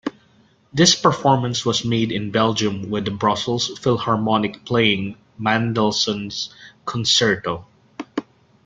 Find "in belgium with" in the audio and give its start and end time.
2.11-3.05